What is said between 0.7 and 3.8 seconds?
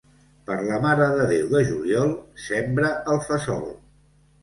Mare de Déu de juliol, sembra el fesol.